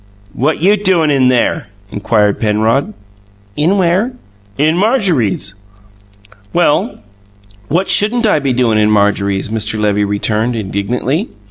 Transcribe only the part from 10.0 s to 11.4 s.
returned indignantly.